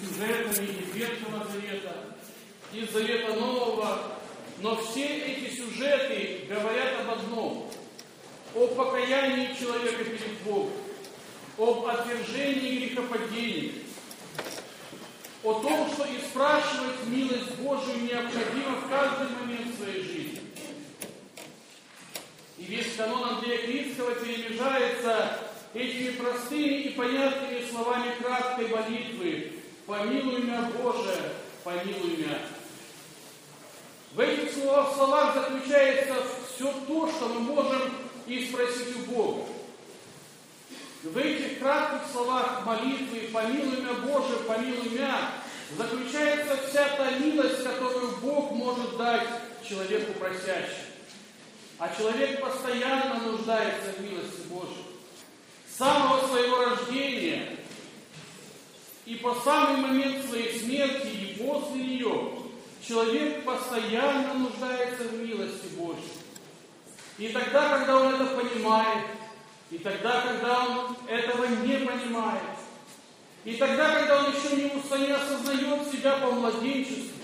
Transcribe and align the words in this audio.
сюжетами 0.00 0.66
из 0.66 0.94
Ветхого 0.94 1.46
Завета, 1.50 2.14
из 2.72 2.90
Завета 2.90 3.34
Нового, 3.34 4.12
но 4.60 4.76
все 4.76 5.06
эти 5.06 5.54
сюжеты 5.54 6.46
говорят 6.48 7.00
об 7.00 7.10
одном– 7.18 7.70
о 8.56 8.68
покаянии 8.68 9.54
человека 9.58 10.02
перед 10.02 10.38
Богом, 10.44 10.72
об 11.58 11.84
отвержении 11.84 12.86
грехопадения, 12.86 13.72
о 15.44 15.60
том, 15.60 15.90
что 15.92 16.04
и 16.04 16.18
спрашивать 16.30 17.06
милость 17.06 17.54
Божию 17.56 18.02
необходимо 18.02 18.76
в 18.76 18.88
каждый 18.88 19.28
момент 19.36 19.76
своей 19.76 20.02
жизни. 20.02 20.40
И 22.58 22.64
весь 22.64 22.96
канон 22.96 23.36
Андрея 23.36 23.66
Критского 23.66 24.14
перемежается 24.14 25.38
этими 25.74 26.12
простыми 26.12 26.74
и 26.82 26.88
понятными 26.90 27.68
словами 27.70 28.14
краткой 28.18 28.68
молитвы 28.68 29.52
«Помилуй 29.86 30.42
меня, 30.42 30.70
Боже, 30.76 31.32
помилуй 31.62 32.16
меня». 32.16 32.38
В 34.14 34.20
этих 34.20 34.52
словах, 34.52 34.94
словах 34.94 35.34
заключается 35.34 36.14
все 36.54 36.72
то, 36.88 37.08
что 37.08 37.28
мы 37.28 37.40
можем 37.40 37.92
и 38.26 38.46
спросить 38.46 38.96
у 38.96 39.12
Бога. 39.12 39.44
В 41.02 41.16
этих 41.18 41.58
кратких 41.60 42.10
словах 42.10 42.64
молитвы 42.66 43.28
«Помилуй 43.32 43.76
меня, 43.76 43.92
Боже, 44.04 44.36
помилуй 44.46 44.88
меня» 44.88 45.30
заключается 45.76 46.56
вся 46.68 46.88
та 46.96 47.10
милость, 47.18 47.62
которую 47.62 48.16
Бог 48.18 48.52
может 48.52 48.96
дать 48.96 49.28
человеку 49.68 50.12
просящему. 50.14 50.86
А 51.78 51.94
человек 51.94 52.40
постоянно 52.40 53.20
нуждается 53.20 53.92
в 53.92 54.00
милости 54.00 54.42
Божьей. 54.48 54.86
С 55.68 55.76
самого 55.76 56.26
своего 56.26 56.64
рождения 56.64 57.55
и 59.06 59.14
по 59.14 59.34
самый 59.36 59.80
момент 59.80 60.26
своей 60.26 60.58
смерти 60.58 61.06
и 61.06 61.42
после 61.42 61.80
нее 61.80 62.32
человек 62.86 63.44
постоянно 63.44 64.34
нуждается 64.34 65.04
в 65.04 65.14
милости 65.14 65.68
Божьей. 65.76 66.12
И 67.18 67.28
тогда, 67.28 67.78
когда 67.78 67.96
он 67.98 68.14
это 68.14 68.26
понимает, 68.26 69.06
и 69.70 69.78
тогда, 69.78 70.20
когда 70.22 70.64
он 70.64 70.96
этого 71.08 71.44
не 71.44 71.78
понимает, 71.78 72.42
и 73.44 73.54
тогда, 73.54 73.94
когда 73.94 74.24
он 74.24 74.32
еще 74.32 74.56
не 74.56 75.12
осознает 75.12 75.90
себя 75.90 76.16
по 76.16 76.32
младенчеству, 76.32 77.16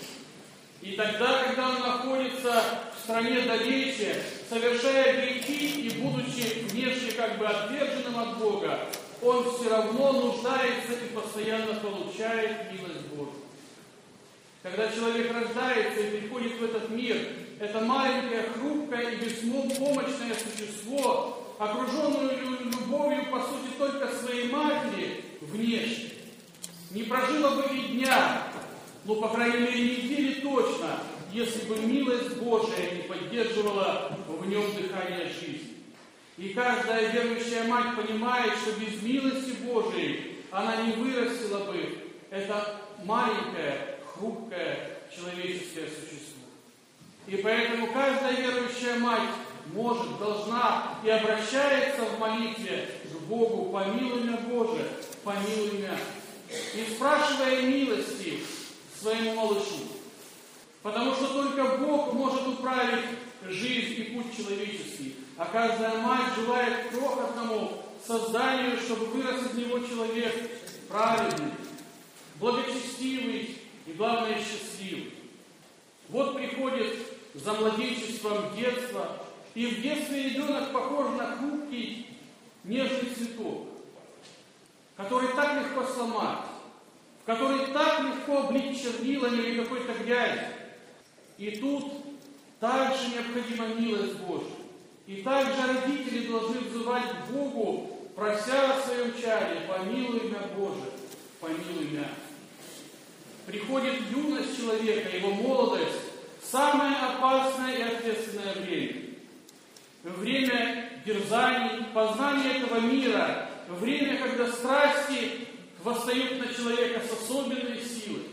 и 0.81 0.93
тогда, 0.93 1.45
когда 1.45 1.69
он 1.69 1.81
находится 1.81 2.65
в 2.97 3.03
стране 3.03 3.41
далече, 3.43 4.23
совершая 4.49 5.21
грехи 5.21 5.89
и 5.89 6.01
будучи 6.01 6.65
внешне 6.71 7.13
как 7.13 7.39
бы 7.39 7.47
отверженным 7.47 8.19
от 8.19 8.39
Бога, 8.39 8.89
он 9.23 9.55
все 9.55 9.71
равно 9.71 10.13
нуждается 10.13 10.93
и 10.93 11.15
постоянно 11.15 11.75
получает 11.75 12.73
милость 12.73 13.07
Божию. 13.15 13.35
Когда 14.63 14.91
человек 14.91 15.33
рождается 15.33 16.01
и 16.01 16.19
приходит 16.19 16.59
в 16.59 16.65
этот 16.65 16.91
мир, 16.91 17.17
это 17.61 17.81
маленькое, 17.81 18.49
хрупкое 18.55 19.11
и 19.11 19.17
беспомощное 19.17 20.35
существо, 20.35 21.55
окруженное 21.59 22.37
любовью, 22.37 23.31
по 23.31 23.41
сути, 23.41 23.71
только 23.79 24.09
своей 24.09 24.51
матери, 24.51 25.25
внешне. 25.41 26.11
Не 26.91 27.05
прожило 27.05 27.63
бы 27.63 27.75
и 27.75 27.97
дня, 27.97 28.49
но, 29.05 29.17
по 29.17 29.29
крайней 29.29 29.61
мере, 29.61 29.97
недели 29.97 30.41
точно, 30.41 31.01
если 31.33 31.65
бы 31.67 31.77
милость 31.79 32.37
Божия 32.37 32.95
не 32.95 33.03
поддерживала 33.03 34.17
в 34.29 34.47
нем 34.47 34.65
дыхание 34.77 35.29
жизни. 35.29 35.72
И 36.39 36.49
каждая 36.51 37.13
верующая 37.13 37.65
мать 37.65 37.95
понимает, 37.97 38.53
что 38.59 38.73
без 38.81 39.03
милости 39.03 39.53
Божией 39.63 40.39
она 40.51 40.77
не 40.77 40.93
вырастила 40.93 41.65
бы 41.65 41.99
это 42.31 42.77
маленькое, 43.05 43.99
хрупкое 44.07 44.99
человеческое 45.15 45.89
существо. 45.89 46.43
И 47.27 47.37
поэтому 47.37 47.93
каждая 47.93 48.37
верующая 48.37 48.99
мать 48.99 49.31
может, 49.75 50.19
должна 50.19 50.99
и 51.05 51.11
обращается 51.11 52.03
в 52.03 52.19
молитве 52.19 52.89
к 53.05 53.21
Богу, 53.29 53.71
помилуй 53.73 54.23
меня, 54.23 54.39
Боже, 54.49 54.89
помилуй 55.23 55.79
меня. 55.79 55.97
И 56.75 56.95
спрашивая 56.95 57.63
милости 57.63 58.41
своему 59.01 59.35
малышу. 59.35 59.79
Потому 60.83 61.15
что 61.15 61.29
только 61.29 61.79
Бог 61.79 62.13
может 62.13 62.47
управить 62.49 63.05
жизнь 63.49 64.01
и 64.01 64.05
путь 64.15 64.37
человеческий. 64.37 65.17
А 65.43 65.47
каждая 65.47 65.99
мать 65.99 66.37
желает 66.37 66.91
крохотному 66.91 67.73
созданию, 68.07 68.79
чтобы 68.79 69.07
вырос 69.07 69.45
из 69.47 69.55
него 69.55 69.81
человек 69.81 70.33
праведный, 70.89 71.51
благочестивый 72.39 73.59
и, 73.85 73.93
главное, 73.93 74.39
счастливый. 74.39 75.13
Вот 76.11 76.37
приходит 76.37 76.95
за 77.35 77.55
младенчеством 77.55 78.55
детство, 78.55 79.17
и 79.57 79.67
в 79.67 79.83
детстве 79.83 80.29
ребенок 80.29 80.71
похож 80.71 81.19
на 81.19 81.37
хрупкий, 81.37 82.07
нежный 82.63 83.11
цветок, 83.13 83.67
который 84.97 85.35
так 85.35 85.61
легко 85.61 85.93
сломать, 85.93 86.39
в 87.25 87.27
который 87.27 87.67
так 87.73 87.99
легко 88.05 88.43
облить 88.43 88.81
чернилами 88.81 89.43
или 89.43 89.65
какой-то 89.65 89.93
грязью. 90.05 90.47
И 91.39 91.51
тут 91.57 91.95
также 92.61 93.09
необходима 93.09 93.67
милость 93.75 94.19
Божья. 94.19 94.62
И 95.13 95.17
также 95.17 95.53
родители 95.67 96.27
должны 96.29 96.61
взывать 96.61 97.05
к 97.05 97.31
Богу, 97.31 98.09
прося 98.17 98.73
о 98.73 98.81
своем 98.81 99.13
чаде, 99.21 99.61
помилуй 99.69 100.21
меня, 100.21 100.39
Боже, 100.57 100.91
помилуй 101.39 101.91
меня. 101.91 102.09
Приходит 103.45 103.97
юность 104.11 104.57
человека, 104.57 105.15
его 105.15 105.35
молодость, 105.35 106.01
самое 106.43 106.97
опасное 106.97 107.77
и 107.77 107.83
ответственное 107.83 108.55
время. 108.55 109.03
Время 110.03 111.03
дерзаний, 111.05 111.85
познания 111.93 112.63
этого 112.63 112.81
мира, 112.81 113.51
время, 113.69 114.17
когда 114.17 114.51
страсти 114.51 115.47
восстают 115.85 116.39
на 116.39 116.55
человека 116.55 117.03
с 117.07 117.23
особенной 117.23 117.83
силой. 117.85 118.29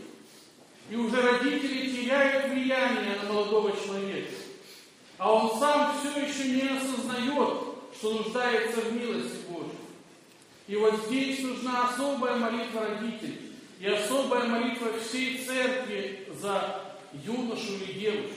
И 0.88 0.96
уже 0.96 1.20
родители 1.20 1.90
теряют 1.90 2.50
влияние 2.50 3.16
на 3.22 3.30
молодого 3.30 3.70
человека. 3.72 4.39
А 5.20 5.34
он 5.34 5.60
сам 5.60 5.92
все 5.98 6.18
еще 6.18 6.48
не 6.48 6.78
осознает, 6.78 7.58
что 7.94 8.14
нуждается 8.14 8.80
в 8.80 8.92
милости 8.94 9.36
Божьей. 9.50 9.76
И 10.66 10.76
вот 10.76 10.94
здесь 11.06 11.42
нужна 11.42 11.90
особая 11.90 12.36
молитва 12.36 12.86
родителей 12.86 13.52
и 13.78 13.86
особая 13.86 14.44
молитва 14.44 14.88
всей 14.98 15.44
церкви 15.44 16.26
за 16.40 16.96
юношу 17.12 17.74
или 17.74 18.00
девушку. 18.00 18.34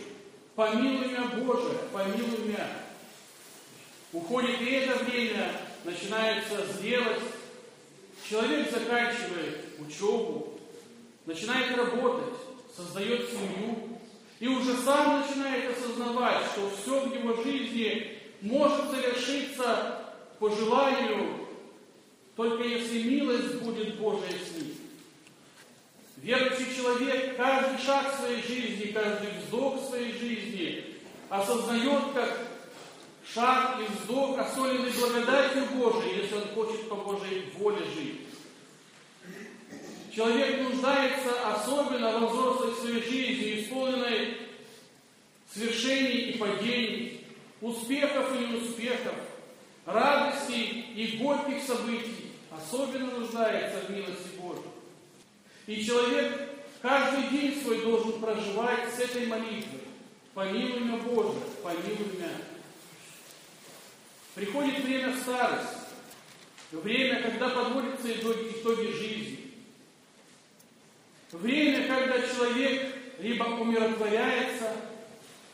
Помилуй 0.56 1.08
меня, 1.08 1.24
Боже, 1.38 1.70
помилуй 1.94 2.50
меня. 2.50 2.68
Уходит 4.12 4.62
и 4.62 4.66
это 4.66 5.06
время, 5.06 5.54
начинается 5.86 6.68
зрелость. 6.74 7.32
Человек 8.30 8.70
заканчивает 8.70 9.80
учебу, 9.80 10.60
начинает 11.26 11.78
работать, 11.78 12.34
создает 12.76 13.30
семью, 13.30 13.94
и 14.44 14.48
уже 14.50 14.76
сам 14.76 15.22
начинает 15.22 15.72
осознавать, 15.72 16.13
что 16.54 16.70
все 16.70 17.00
в 17.00 17.14
его 17.14 17.42
жизни 17.42 18.18
может 18.42 18.90
совершиться 18.92 20.00
по 20.40 20.50
желанию, 20.50 21.48
только 22.36 22.64
если 22.64 23.04
милость 23.04 23.62
будет 23.62 23.98
Божия 24.00 24.30
с 24.30 24.56
ним. 24.56 24.76
Верующий 26.18 26.76
человек 26.76 27.36
каждый 27.38 27.84
шаг 27.84 28.14
своей 28.16 28.42
жизни, 28.44 28.92
каждый 28.92 29.30
вздох 29.40 29.84
своей 29.90 30.14
жизни 30.14 30.86
осознает 31.30 32.14
как 32.14 32.48
шаг 33.34 33.80
и 33.80 33.92
вздох, 33.92 34.38
осоленный 34.38 34.92
благодатью 34.92 35.66
Божией, 35.74 36.22
если 36.22 36.36
он 36.36 36.48
хочет 36.50 36.88
по 36.88 36.96
Божьей 36.96 37.52
воле 37.58 37.84
жить. 37.96 38.22
Человек 40.16 40.62
нуждается 40.70 41.32
особенно 41.54 42.20
во 42.20 42.28
взрослой 42.28 42.74
своей 42.76 43.02
жизни, 43.02 43.62
исполненной 43.62 43.63
свершений 45.54 46.32
и 46.32 46.38
падений, 46.38 47.26
успехов 47.62 48.36
и 48.36 48.46
неуспехов, 48.46 49.16
радостей 49.86 50.88
и 50.96 51.18
горьких 51.18 51.62
событий, 51.64 52.32
особенно 52.52 53.20
нуждается 53.20 53.82
в 53.82 53.90
милости 53.90 54.30
Божьей. 54.40 54.64
И 55.68 55.84
человек 55.86 56.50
каждый 56.82 57.30
день 57.30 57.62
свой 57.62 57.82
должен 57.82 58.20
проживать 58.20 58.94
с 58.94 59.00
этой 59.00 59.28
молитвой. 59.28 59.82
Помилуй 60.34 60.80
меня, 60.80 60.98
Боже, 60.98 61.40
помилуй 61.62 62.16
меня. 62.16 62.30
Приходит 64.34 64.84
время 64.84 65.16
старости, 65.16 65.78
время, 66.72 67.22
когда 67.22 67.50
подводятся 67.50 68.12
итоги 68.12 68.92
жизни. 68.92 69.40
Время, 71.32 71.88
когда 71.88 72.28
человек 72.28 72.96
либо 73.20 73.44
умиротворяется 73.44 74.72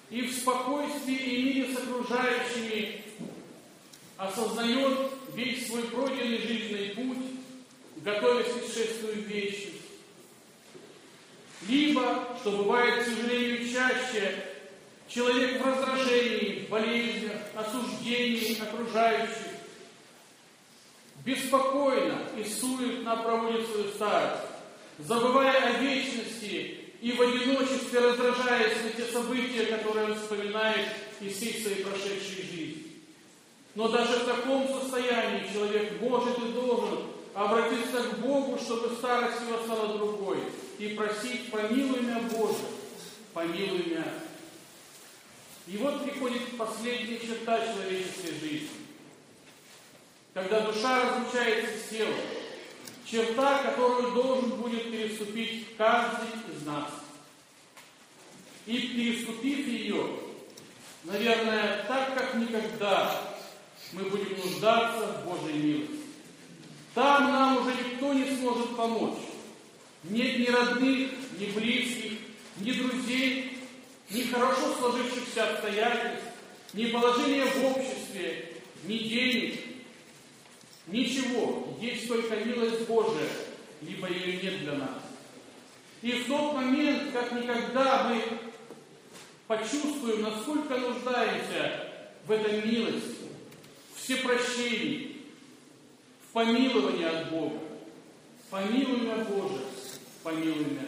и 0.10 0.22
в 0.22 0.34
спокойствии 0.34 1.16
и 1.16 1.44
мире 1.44 1.74
с 1.74 1.78
окружающими 1.78 3.04
осознает 4.18 5.12
весь 5.34 5.68
свой 5.68 5.84
пройденный 5.84 6.40
жизненный 6.40 6.90
путь, 6.90 7.26
готовясь 7.98 8.48
к 8.48 8.74
шествию 8.74 9.24
вечности. 9.24 9.74
что 12.42 12.52
бывает, 12.52 13.04
к 13.04 13.08
сожалению, 13.08 13.70
чаще, 13.70 14.44
человек 15.08 15.62
в 15.62 15.66
раздражении, 15.66 16.68
болезнях, 16.70 17.42
осуждении 17.56 18.60
окружающих, 18.62 19.48
беспокойно 21.24 22.24
и 22.38 22.44
суетно 22.44 23.18
проводит 23.18 23.68
свою 23.68 23.90
старость, 23.90 24.44
забывая 25.00 25.76
о 25.76 25.80
вечности 25.82 26.89
и 27.02 27.12
в 27.14 27.22
одиночестве 27.22 28.00
раздражаясь 28.00 28.84
на 28.84 28.90
те 28.92 29.12
события, 29.12 29.66
которые 29.66 30.08
он 30.08 30.16
вспоминает 30.16 30.88
из 31.22 31.36
всей 31.36 31.62
своей 31.62 31.84
прошедшей 31.84 32.44
жизни. 32.44 32.86
Но 33.76 33.88
даже 33.88 34.20
в 34.20 34.26
таком 34.26 34.68
состоянии 34.68 35.52
человек 35.54 36.02
может 36.02 36.38
и 36.40 36.52
должен 36.52 37.00
обратиться 37.34 38.04
к 38.04 38.20
Богу, 38.20 38.60
чтобы 38.60 38.96
старость 38.96 39.42
его 39.48 39.60
стала 39.64 39.98
другой, 39.98 40.40
и 40.78 40.90
просить 40.90 41.50
«помилуй 41.52 42.02
меня, 42.02 42.22
Боже, 42.32 42.60
помилуй 43.34 43.86
меня». 43.86 44.06
И 45.68 45.78
вот 45.78 46.04
приходит 46.04 46.58
последняя 46.58 47.20
черта 47.20 47.60
человеческой 47.60 48.40
жизни. 48.42 48.70
Когда 50.34 50.62
душа 50.62 51.04
разлучается 51.04 51.78
с 51.78 51.90
телом, 51.90 52.16
черта, 53.10 53.64
которую 53.64 54.14
должен 54.14 54.52
будет 54.52 54.92
переступить 54.92 55.76
каждый 55.78 56.28
из 56.54 56.66
нас. 56.66 56.90
И 58.66 58.78
переступив 58.78 59.68
ее, 59.68 60.06
наверное, 61.04 61.86
так 61.88 62.14
как 62.14 62.36
никогда 62.36 63.36
мы 63.94 64.04
будем 64.04 64.38
нуждаться 64.38 65.08
в 65.08 65.26
Божьей 65.26 65.60
милости. 65.60 65.96
Там 66.94 67.32
нам 67.32 67.58
уже 67.58 67.76
никто 67.76 68.14
не 68.14 68.36
сможет 68.36 68.76
помочь. 68.76 69.18
Нет 70.04 70.40
ни 70.40 70.46
родных, 70.46 71.12
ни 71.40 71.46
близких, 71.46 72.20
ни 72.58 72.72
друзей, 72.72 73.58
ни 74.12 74.22
хорошо 74.24 74.76
сложившихся 74.76 75.50
обстоятельств, 75.50 76.26
ни 76.74 76.86
положения 76.88 77.46
в 77.46 77.66
обществе, 77.66 78.54
ни 78.86 78.98
денег, 78.98 79.60
Ничего, 80.92 81.69
есть 81.80 82.08
только 82.08 82.36
милость 82.38 82.88
Божия, 82.88 83.30
либо 83.82 84.08
ее 84.08 84.42
нет 84.42 84.60
для 84.62 84.74
нас. 84.74 85.02
И 86.02 86.12
в 86.12 86.28
тот 86.28 86.54
момент, 86.56 87.12
как 87.12 87.32
никогда 87.32 88.10
мы 88.10 88.24
почувствуем, 89.48 90.22
насколько 90.22 90.78
нуждаемся 90.78 91.88
в 92.26 92.32
этой 92.32 92.62
милости, 92.62 93.16
все 93.96 94.18
прощения, 94.18 95.16
в 96.30 96.34
помиловании 96.34 97.06
от 97.06 97.32
Бога. 97.32 97.60
Помилуй 98.50 99.02
меня, 99.02 99.16
Боже, 99.26 99.62
помилуй 100.24 100.66
меня. 100.66 100.86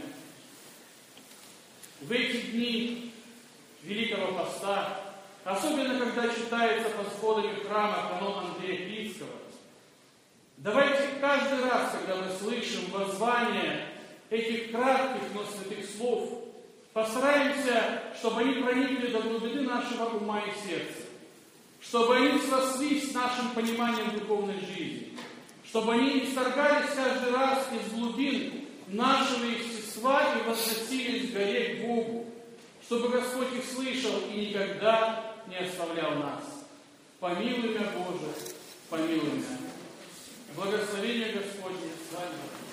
В 2.02 2.12
эти 2.12 2.38
дни 2.48 3.12
Великого 3.84 4.34
Поста, 4.34 5.00
особенно 5.44 6.00
когда 6.00 6.34
читается 6.34 6.90
под 6.90 7.08
сходами 7.14 7.64
храма 7.64 8.10
канон 8.10 8.46
Андрея 8.46 8.86
Критского, 8.86 9.41
Давайте 10.64 11.16
каждый 11.20 11.64
раз, 11.64 11.92
когда 11.92 12.22
мы 12.22 12.32
слышим 12.38 12.92
воззвание 12.92 13.88
этих 14.30 14.70
кратких, 14.70 15.24
но 15.34 15.44
святых 15.44 15.84
слов, 15.90 16.30
постараемся, 16.94 18.04
чтобы 18.20 18.42
они 18.42 18.62
проникли 18.62 19.08
до 19.08 19.22
глубины 19.22 19.62
нашего 19.64 20.18
ума 20.18 20.40
и 20.42 20.52
сердца, 20.52 21.02
чтобы 21.82 22.16
они 22.16 22.40
срослись 22.42 23.10
с 23.10 23.14
нашим 23.16 23.50
пониманием 23.56 24.20
духовной 24.20 24.60
жизни, 24.60 25.18
чтобы 25.66 25.94
они 25.94 26.26
исторгались 26.26 26.92
каждый 26.96 27.34
раз 27.34 27.68
из 27.74 27.92
глубин 27.94 28.68
нашего 28.86 29.46
естества 29.46 30.36
и 30.36 30.48
возносились 30.48 31.32
в 31.32 31.34
горе 31.34 31.74
к 31.74 31.88
Богу, 31.88 32.26
чтобы 32.86 33.10
Господь 33.10 33.52
их 33.56 33.66
слышал 33.66 34.14
и 34.32 34.50
никогда 34.50 35.34
не 35.48 35.56
оставлял 35.56 36.20
нас. 36.20 36.44
Помилуй 37.20 37.70
меня, 37.70 37.88
Боже, 37.96 38.32
помилуй 38.92 39.32
меня. 39.38 39.71
Благословение 40.56 41.32
Господне 41.32 41.92
с 41.96 42.14
вами. 42.14 42.71